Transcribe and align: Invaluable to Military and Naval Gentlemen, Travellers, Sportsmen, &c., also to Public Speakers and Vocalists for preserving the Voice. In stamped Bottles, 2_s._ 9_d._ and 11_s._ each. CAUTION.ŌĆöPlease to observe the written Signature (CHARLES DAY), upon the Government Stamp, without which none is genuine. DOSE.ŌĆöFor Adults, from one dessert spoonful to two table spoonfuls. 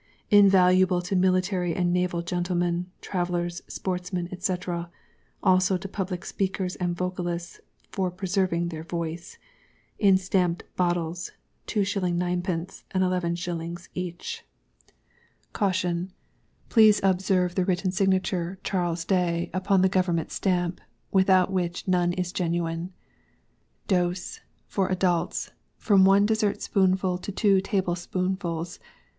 Invaluable 0.31 0.99
to 1.03 1.15
Military 1.15 1.75
and 1.75 1.93
Naval 1.93 2.23
Gentlemen, 2.23 2.87
Travellers, 3.01 3.61
Sportsmen, 3.67 4.29
&c., 4.39 4.57
also 5.43 5.77
to 5.77 5.87
Public 5.87 6.25
Speakers 6.25 6.75
and 6.77 6.97
Vocalists 6.97 7.61
for 7.91 8.09
preserving 8.09 8.69
the 8.69 8.81
Voice. 8.81 9.37
In 9.99 10.17
stamped 10.17 10.63
Bottles, 10.75 11.33
2_s._ 11.67 12.01
9_d._ 12.17 12.83
and 12.89 13.03
11_s._ 13.03 13.89
each. 13.93 14.43
CAUTION.ŌĆöPlease 15.53 17.01
to 17.01 17.07
observe 17.11 17.53
the 17.53 17.63
written 17.65 17.91
Signature 17.91 18.57
(CHARLES 18.63 19.05
DAY), 19.05 19.51
upon 19.53 19.83
the 19.83 19.87
Government 19.87 20.31
Stamp, 20.31 20.81
without 21.11 21.53
which 21.53 21.87
none 21.87 22.13
is 22.13 22.31
genuine. 22.33 22.91
DOSE.ŌĆöFor 23.87 24.89
Adults, 24.89 25.51
from 25.77 26.05
one 26.05 26.25
dessert 26.25 26.63
spoonful 26.63 27.19
to 27.19 27.31
two 27.31 27.61
table 27.61 27.93
spoonfuls. 27.95 28.79